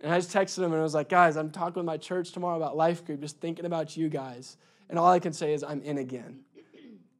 [0.00, 2.32] And I just texted them and I was like, guys, I'm talking with my church
[2.32, 4.56] tomorrow about life group, just thinking about you guys.
[4.88, 6.40] And all I can say is, I'm in again.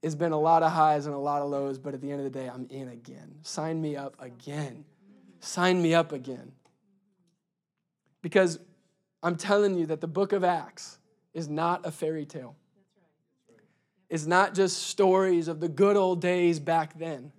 [0.01, 2.21] It's been a lot of highs and a lot of lows, but at the end
[2.25, 3.35] of the day, I'm in again.
[3.43, 4.85] Sign me up again.
[5.41, 6.53] Sign me up again.
[8.23, 8.61] Because
[9.23, 10.99] I'm telling you that the book of Acts
[11.35, 12.57] is not a fairy tale.
[14.09, 17.33] It's not just stories of the good old days back then.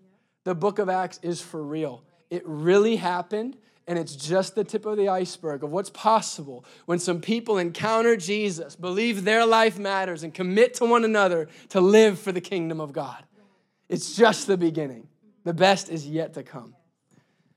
[0.43, 2.03] The book of Acts is for real.
[2.29, 3.57] It really happened,
[3.89, 8.15] and it's just the tip of the iceberg of what's possible when some people encounter
[8.15, 12.79] Jesus, believe their life matters, and commit to one another to live for the kingdom
[12.79, 13.23] of God.
[13.89, 15.07] It's just the beginning.
[15.43, 16.75] The best is yet to come.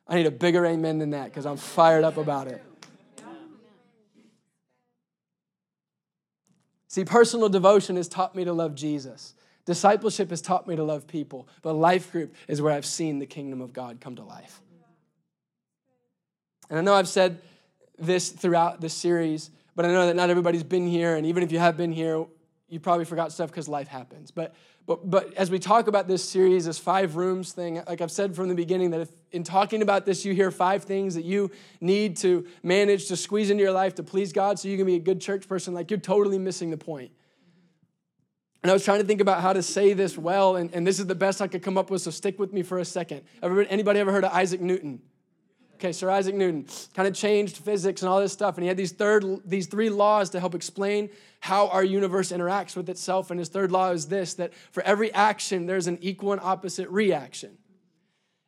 [0.08, 2.64] I need a bigger amen than that because I'm fired up about it.
[6.88, 9.34] See, personal devotion has taught me to love Jesus.
[9.66, 13.26] Discipleship has taught me to love people, but life group is where I've seen the
[13.26, 14.62] kingdom of God come to life.
[16.72, 17.42] And I know I've said
[17.98, 21.52] this throughout this series, but I know that not everybody's been here, and even if
[21.52, 22.24] you have been here,
[22.66, 24.30] you probably forgot stuff because life happens.
[24.30, 24.54] But
[24.86, 28.34] but but as we talk about this series, this five rooms thing, like I've said
[28.34, 31.50] from the beginning, that if in talking about this, you hear five things that you
[31.82, 34.96] need to manage to squeeze into your life to please God so you can be
[34.96, 37.12] a good church person, like you're totally missing the point.
[38.62, 40.98] And I was trying to think about how to say this well, and, and this
[40.98, 43.24] is the best I could come up with, so stick with me for a second.
[43.42, 45.02] Everybody, anybody ever heard of Isaac Newton?
[45.82, 46.64] Okay, Sir Isaac Newton
[46.94, 49.90] kind of changed physics and all this stuff, and he had these third, these three
[49.90, 53.32] laws to help explain how our universe interacts with itself.
[53.32, 56.88] And his third law is this: that for every action, there's an equal and opposite
[56.88, 57.58] reaction.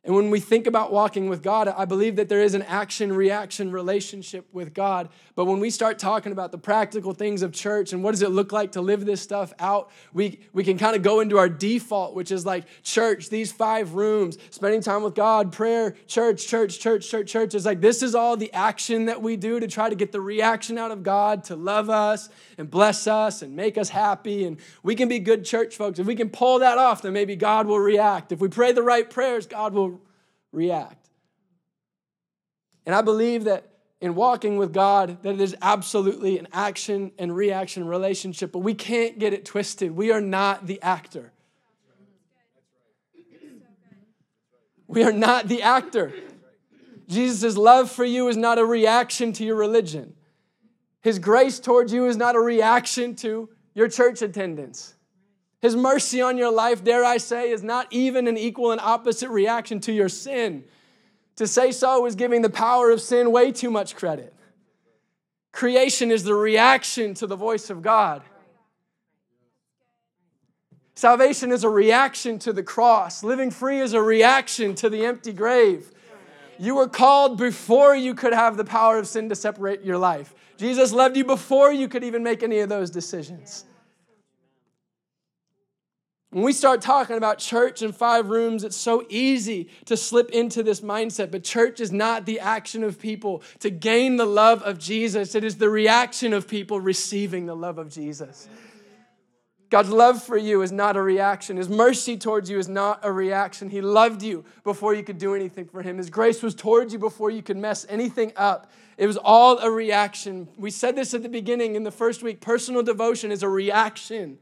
[0.05, 3.11] And when we think about walking with God, I believe that there is an action
[3.11, 5.09] reaction relationship with God.
[5.33, 8.29] But when we start talking about the practical things of church and what does it
[8.29, 11.49] look like to live this stuff out, we, we can kind of go into our
[11.49, 16.79] default, which is like church, these five rooms, spending time with God, prayer, church, church,
[16.79, 17.55] church, church, church.
[17.55, 20.21] It's like this is all the action that we do to try to get the
[20.21, 24.45] reaction out of God to love us and bless us and make us happy.
[24.45, 25.97] And we can be good church folks.
[25.97, 28.31] If we can pull that off, then maybe God will react.
[28.31, 29.94] If we pray the right prayers, God will
[30.55, 31.09] react.
[32.85, 33.67] And I believe that
[34.01, 38.73] in walking with God, that it is absolutely an action and reaction relationship, but we
[38.73, 39.91] can't get it twisted.
[39.91, 41.31] We are not the actor.
[44.87, 46.13] We are not the actor.
[47.07, 50.15] Jesus' love for you is not a reaction to your religion.
[51.01, 54.94] His grace towards you is not a reaction to your church attendance.
[55.65, 59.31] His mercy on your life, dare I say, is not even an equal and opposite
[59.31, 60.63] reaction to your sin.
[61.37, 64.31] To say so is giving the power of sin way too much credit.
[65.51, 68.21] Creation is the reaction to the voice of God.
[70.93, 73.23] Salvation is a reaction to the cross.
[73.23, 75.91] Living free is a reaction to the empty grave.
[76.59, 80.35] You were called before you could have the power of sin to separate your life.
[80.57, 83.65] Jesus loved you before you could even make any of those decisions.
[86.35, 90.63] When we start talking about church and five rooms, it's so easy to slip into
[90.63, 91.31] this mindset.
[91.31, 95.45] But church is not the action of people to gain the love of Jesus, it
[95.45, 98.49] is the reaction of people receiving the love of Jesus.
[99.69, 101.55] God's love for you is not a reaction.
[101.55, 103.69] His mercy towards you is not a reaction.
[103.69, 105.97] He loved you before you could do anything for Him.
[105.97, 108.69] His grace was towards you before you could mess anything up.
[108.97, 110.49] It was all a reaction.
[110.57, 114.39] We said this at the beginning in the first week personal devotion is a reaction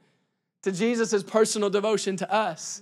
[0.64, 2.82] to Jesus' personal devotion to us.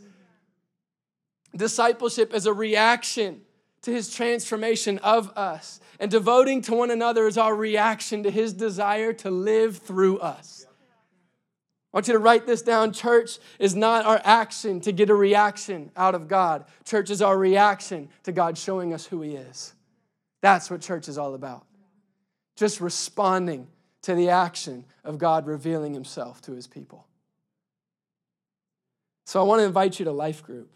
[1.55, 3.41] Discipleship is a reaction
[3.81, 5.79] to his transformation of us.
[5.99, 10.65] And devoting to one another is our reaction to his desire to live through us.
[11.93, 12.93] I want you to write this down.
[12.93, 16.63] Church is not our action to get a reaction out of God.
[16.85, 19.73] Church is our reaction to God showing us who He is.
[20.41, 21.65] That's what church is all about.
[22.55, 23.67] Just responding
[24.03, 27.07] to the action of God revealing Himself to His people.
[29.25, 30.71] So I want to invite you to life group.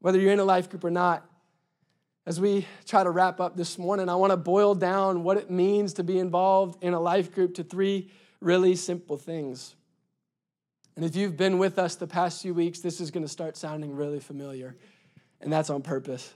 [0.00, 1.26] Whether you're in a life group or not,
[2.26, 5.50] as we try to wrap up this morning, I want to boil down what it
[5.50, 9.74] means to be involved in a life group to three really simple things.
[10.96, 13.56] And if you've been with us the past few weeks, this is going to start
[13.56, 14.76] sounding really familiar,
[15.40, 16.32] and that's on purpose.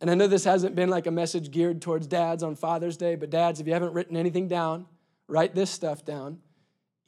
[0.00, 3.16] And I know this hasn't been like a message geared towards dads on Father's Day,
[3.16, 4.86] but dads, if you haven't written anything down,
[5.26, 6.38] write this stuff down.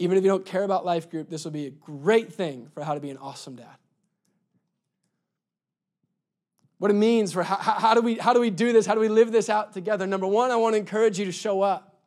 [0.00, 2.82] Even if you don't care about life group, this will be a great thing for
[2.82, 3.76] how to be an awesome dad
[6.80, 8.86] what it means for how, how, do we, how do we do this?
[8.86, 10.06] How do we live this out together?
[10.06, 11.98] Number one, I want to encourage you to show up.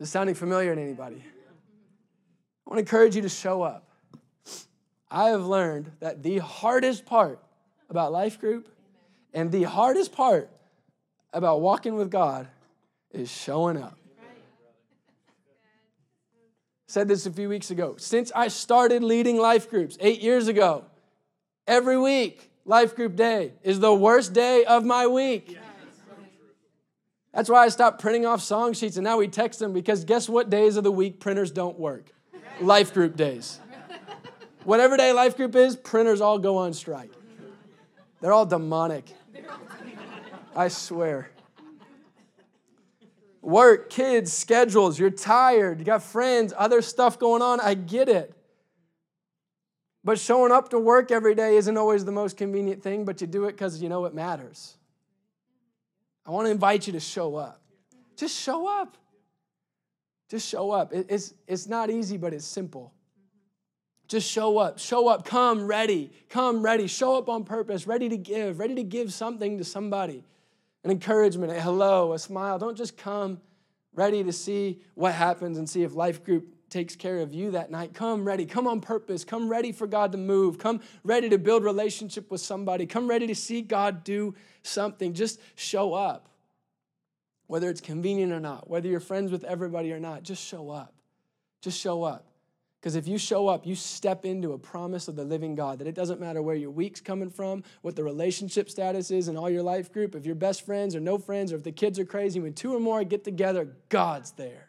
[0.00, 1.24] Is this sounding familiar to anybody?
[2.66, 3.88] I want to encourage you to show up.
[5.08, 7.38] I have learned that the hardest part
[7.88, 8.68] about life group
[9.32, 10.50] and the hardest part
[11.32, 12.48] about walking with God
[13.12, 13.96] is showing up.
[16.94, 17.96] Said this a few weeks ago.
[17.98, 20.84] Since I started leading life groups eight years ago,
[21.66, 25.58] Every week, life group day is the worst day of my week.
[27.32, 30.28] That's why I stopped printing off song sheets and now we text them because guess
[30.28, 32.12] what days of the week printers don't work?
[32.60, 33.58] Life group days.
[34.62, 37.10] Whatever day life group is, printers all go on strike.
[38.20, 39.12] They're all demonic.
[40.54, 41.33] I swear.
[43.44, 47.60] Work, kids, schedules, you're tired, you got friends, other stuff going on.
[47.60, 48.34] I get it.
[50.02, 53.26] But showing up to work every day isn't always the most convenient thing, but you
[53.26, 54.76] do it because you know it matters.
[56.24, 57.60] I want to invite you to show up.
[58.16, 58.96] Just show up.
[60.30, 60.94] Just show up.
[60.94, 62.94] It's, it's not easy, but it's simple.
[64.08, 64.78] Just show up.
[64.78, 65.26] Show up.
[65.26, 66.10] Come ready.
[66.30, 66.86] Come ready.
[66.86, 70.24] Show up on purpose, ready to give, ready to give something to somebody
[70.84, 72.58] an encouragement, a hello, a smile.
[72.58, 73.40] Don't just come
[73.94, 77.70] ready to see what happens and see if life group takes care of you that
[77.70, 77.94] night.
[77.94, 78.46] Come ready.
[78.46, 79.24] Come on purpose.
[79.24, 80.58] Come ready for God to move.
[80.58, 82.84] Come ready to build relationship with somebody.
[82.84, 85.14] Come ready to see God do something.
[85.14, 86.28] Just show up.
[87.46, 90.94] Whether it's convenient or not, whether you're friends with everybody or not, just show up.
[91.60, 92.26] Just show up.
[92.84, 95.86] Because if you show up, you step into a promise of the living God that
[95.86, 99.48] it doesn't matter where your week's coming from, what the relationship status is in all
[99.48, 102.04] your life group, if you're best friends or no friends, or if the kids are
[102.04, 104.66] crazy, when two or more get together, God's there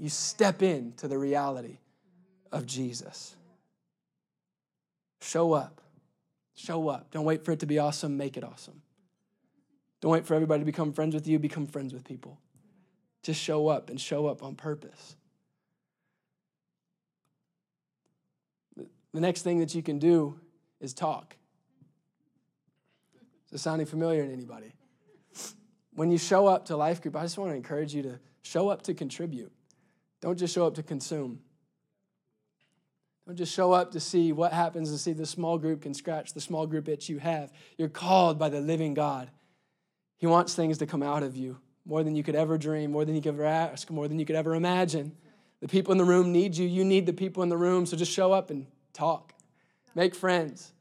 [0.00, 1.76] you step into the reality
[2.50, 3.36] of Jesus.
[5.20, 5.82] Show up.
[6.54, 7.10] Show up.
[7.10, 8.80] Don't wait for it to be awesome, make it awesome.
[10.00, 12.38] Don't wait for everybody to become friends with you, become friends with people.
[13.22, 15.16] Just show up and show up on purpose.
[19.12, 20.38] The next thing that you can do
[20.80, 21.36] is talk.
[23.46, 24.72] Is this sounding familiar to anybody?
[25.94, 28.68] When you show up to life group, I just want to encourage you to show
[28.68, 29.52] up to contribute.
[30.20, 31.40] Don't just show up to consume.
[33.26, 36.32] Don't just show up to see what happens and see the small group can scratch
[36.32, 37.52] the small group itch you have.
[37.76, 39.30] You're called by the living God.
[40.16, 43.04] He wants things to come out of you more than you could ever dream, more
[43.04, 45.12] than you could ever ask, more than you could ever imagine.
[45.60, 46.66] The people in the room need you.
[46.66, 47.86] You need the people in the room.
[47.86, 49.32] So just show up and talk,
[49.94, 50.72] make friends.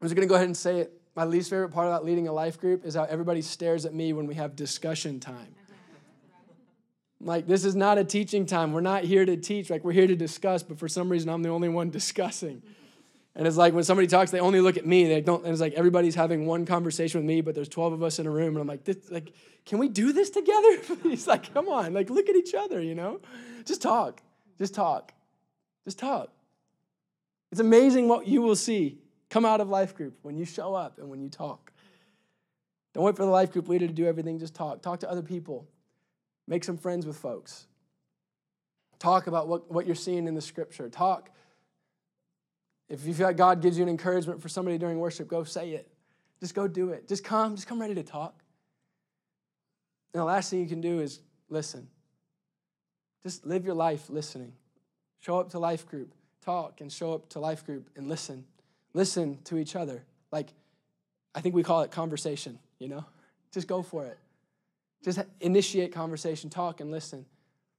[0.00, 0.92] I'm just to go ahead and say it.
[1.16, 4.12] My least favorite part about leading a life group is how everybody stares at me
[4.12, 5.54] when we have discussion time.
[7.20, 8.72] Like, this is not a teaching time.
[8.72, 9.70] We're not here to teach.
[9.70, 12.62] Like, we're here to discuss, but for some reason, I'm the only one discussing.
[13.34, 15.06] And it's like when somebody talks, they only look at me.
[15.06, 18.02] They don't, and it's like everybody's having one conversation with me, but there's 12 of
[18.02, 18.54] us in a room.
[18.54, 19.32] And I'm like, this, like,
[19.64, 20.78] can we do this together?
[21.02, 23.20] He's like, come on, like, look at each other, you know?
[23.64, 24.22] Just talk.
[24.56, 25.12] Just talk.
[25.88, 26.28] Just talk.
[27.50, 28.98] It's amazing what you will see
[29.30, 31.72] come out of life group when you show up and when you talk.
[32.92, 34.82] Don't wait for the life group leader to do everything, just talk.
[34.82, 35.66] Talk to other people.
[36.46, 37.68] Make some friends with folks.
[38.98, 40.90] Talk about what, what you're seeing in the scripture.
[40.90, 41.30] Talk.
[42.90, 45.70] If you feel like God gives you an encouragement for somebody during worship, go say
[45.70, 45.90] it.
[46.38, 47.08] Just go do it.
[47.08, 47.56] Just come.
[47.56, 48.42] Just come ready to talk.
[50.12, 51.88] And the last thing you can do is listen.
[53.22, 54.52] Just live your life listening.
[55.20, 56.14] Show up to life group,
[56.44, 58.44] talk, and show up to life group and listen.
[58.94, 60.04] Listen to each other.
[60.30, 60.48] Like,
[61.34, 63.04] I think we call it conversation, you know?
[63.52, 64.18] Just go for it.
[65.04, 67.24] Just initiate conversation, talk and listen.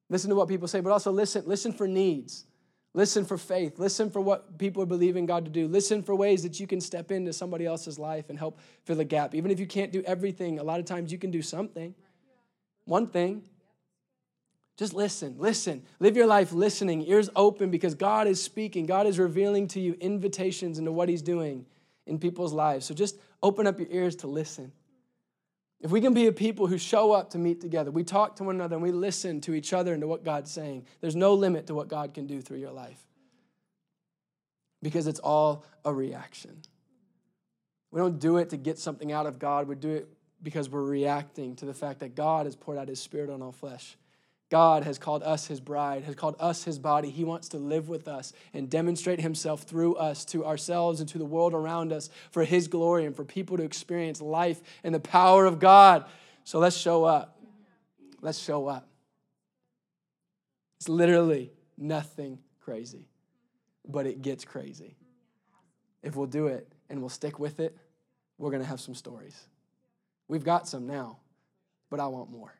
[0.09, 1.43] Listen to what people say, but also listen.
[1.45, 2.45] Listen for needs.
[2.93, 3.77] Listen for faith.
[3.77, 5.67] Listen for what people are believing God to do.
[5.67, 9.03] Listen for ways that you can step into somebody else's life and help fill a
[9.03, 9.35] gap.
[9.35, 11.93] Even if you can't do everything, a lot of times you can do something.
[12.85, 13.43] One thing.
[14.79, 15.35] Just listen.
[15.37, 15.83] Listen.
[15.99, 18.85] Live your life listening, ears open because God is speaking.
[18.85, 21.65] God is revealing to you invitations into what He's doing
[22.07, 22.85] in people's lives.
[22.85, 24.71] So just open up your ears to listen.
[25.81, 28.45] If we can be a people who show up to meet together, we talk to
[28.45, 31.33] one another and we listen to each other and to what God's saying, there's no
[31.33, 33.05] limit to what God can do through your life
[34.81, 36.57] because it's all a reaction.
[37.91, 40.07] We don't do it to get something out of God, we do it
[40.41, 43.51] because we're reacting to the fact that God has poured out his spirit on all
[43.51, 43.97] flesh.
[44.49, 47.11] God has called us his bride, has called us his body.
[47.11, 51.19] He wants to live with us and demonstrate himself through us to ourselves and to
[51.19, 54.99] the world around us for his glory and for people to experience life and the
[54.99, 56.05] power of God.
[56.45, 57.39] So let's show up.
[58.21, 58.87] Let's show up.
[60.79, 63.07] It's literally nothing crazy,
[63.87, 64.95] but it gets crazy.
[66.01, 67.77] If we'll do it and we'll stick with it,
[68.39, 69.37] we're going to have some stories.
[70.27, 71.19] We've got some now,
[71.89, 72.53] but I want more.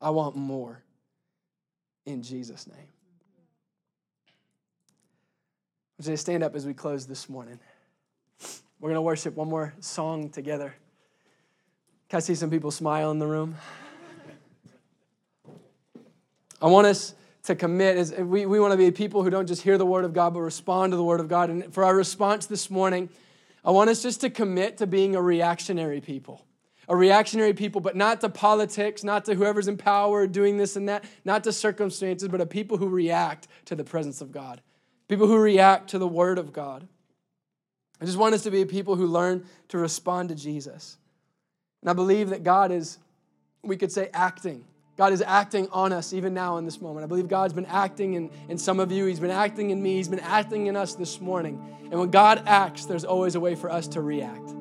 [0.00, 0.82] I want more
[2.06, 2.76] in Jesus' name.
[5.98, 7.58] I want you to stand up as we close this morning.
[8.80, 10.74] We're going to worship one more song together.
[12.08, 13.56] Can I see some people smile in the room?
[16.62, 19.62] I want us to commit is we, we want to be people who don't just
[19.62, 21.50] hear the word of God, but respond to the word of God.
[21.50, 23.08] And for our response this morning,
[23.64, 26.45] I want us just to commit to being a reactionary people
[26.88, 30.88] a reactionary people, but not to politics, not to whoever's in power doing this and
[30.88, 34.60] that, not to circumstances, but a people who react to the presence of God,
[35.08, 36.86] people who react to the word of God.
[38.00, 40.98] I just want us to be a people who learn to respond to Jesus.
[41.82, 42.98] And I believe that God is,
[43.62, 44.64] we could say, acting.
[44.96, 47.04] God is acting on us even now in this moment.
[47.04, 49.06] I believe God's been acting in, in some of you.
[49.06, 49.96] He's been acting in me.
[49.96, 51.60] He's been acting in us this morning.
[51.90, 54.55] And when God acts, there's always a way for us to react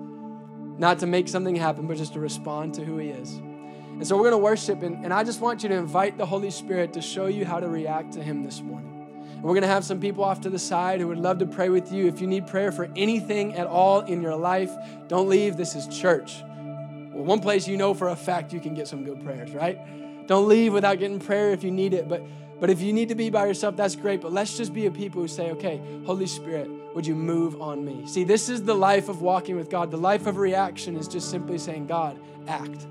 [0.77, 3.33] not to make something happen, but just to respond to who He is.
[3.33, 6.25] And so we're going to worship, and, and I just want you to invite the
[6.25, 8.91] Holy Spirit to show you how to react to Him this morning.
[9.33, 11.45] And we're going to have some people off to the side who would love to
[11.45, 12.07] pray with you.
[12.07, 14.71] If you need prayer for anything at all in your life,
[15.07, 15.55] don't leave.
[15.55, 16.41] This is church.
[16.41, 20.27] Well, one place you know for a fact you can get some good prayers, right?
[20.27, 22.09] Don't leave without getting prayer if you need it.
[22.09, 22.23] But
[22.59, 24.21] but if you need to be by yourself, that's great.
[24.21, 27.83] But let's just be a people who say, okay, Holy Spirit, would you move on
[27.83, 28.07] me?
[28.07, 29.91] See, this is the life of walking with God.
[29.91, 32.17] The life of reaction is just simply saying, God,
[32.47, 32.87] act.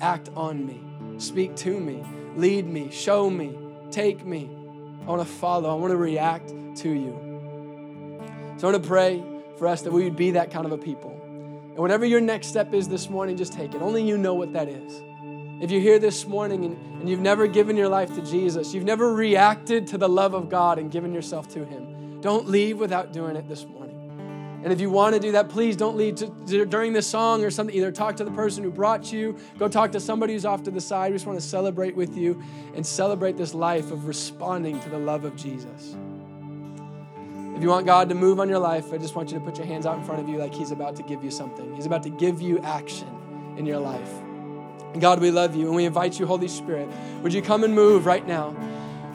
[0.00, 0.80] Act on me.
[1.18, 2.04] Speak to me.
[2.36, 2.88] Lead me.
[2.92, 3.58] Show me.
[3.90, 4.48] Take me.
[5.02, 5.70] I want to follow.
[5.70, 7.28] I want to react to you.
[8.58, 9.24] So I want to pray
[9.58, 11.10] for us that we would be that kind of a people.
[11.20, 13.82] And whatever your next step is this morning, just take it.
[13.82, 15.02] Only you know what that is.
[15.60, 18.84] If you're here this morning and, and you've never given your life to Jesus, you've
[18.84, 21.87] never reacted to the love of God and given yourself to Him,
[22.20, 23.78] don't leave without doing it this morning.
[24.64, 27.44] And if you want to do that, please don't leave to, to, during this song
[27.44, 27.74] or something.
[27.76, 30.70] Either talk to the person who brought you, go talk to somebody who's off to
[30.72, 31.12] the side.
[31.12, 32.42] We just want to celebrate with you
[32.74, 35.96] and celebrate this life of responding to the love of Jesus.
[37.54, 39.58] If you want God to move on your life, I just want you to put
[39.58, 41.74] your hands out in front of you like He's about to give you something.
[41.74, 43.08] He's about to give you action
[43.56, 44.10] in your life.
[44.98, 46.88] God, we love you and we invite you, Holy Spirit.
[47.22, 48.56] Would you come and move right now?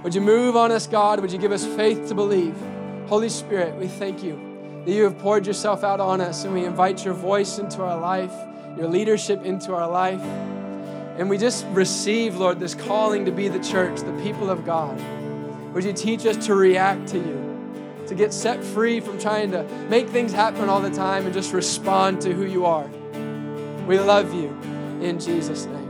[0.04, 1.20] Would you move on us, God?
[1.20, 2.56] Would you give us faith to believe?
[3.08, 6.66] Holy Spirit, we thank you that you have poured yourself out on us and we
[6.66, 8.34] invite your voice into our life,
[8.78, 10.22] your leadership into our life.
[11.18, 15.00] And we just receive, Lord, this calling to be the church, the people of God.
[15.74, 19.64] Would you teach us to react to you, to get set free from trying to
[19.90, 22.88] make things happen all the time and just respond to who you are?
[23.86, 24.50] We love you
[25.02, 25.83] in Jesus' name.